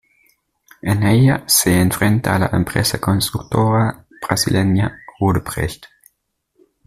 [0.81, 5.85] En ella, se enfrenta a la empresa constructora brasileña Odebrecht.